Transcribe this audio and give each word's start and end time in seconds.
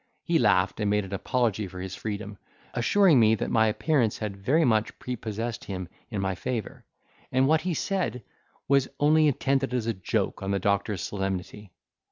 He 0.23 0.39
laughed, 0.39 0.79
and 0.79 0.89
made 0.89 1.05
an 1.05 1.13
apology 1.13 1.67
for 1.67 1.79
his 1.79 1.93
freedom, 1.95 2.39
assuring 2.73 3.19
me, 3.19 3.35
that 3.35 3.51
my 3.51 3.67
appearance 3.67 4.17
had 4.17 4.35
very 4.35 4.65
much 4.65 4.97
prepossessed 4.97 5.65
him 5.65 5.87
in 6.09 6.19
my 6.21 6.33
favour; 6.33 6.85
and 7.31 7.47
what 7.47 7.61
he 7.61 7.75
said 7.75 8.23
was 8.67 8.87
only 8.99 9.27
intended 9.27 9.75
as 9.75 9.85
a 9.85 9.93
joke 9.93 10.41
on 10.41 10.49
the 10.49 10.57
doctor's 10.57 11.03
solemnity. 11.03 11.71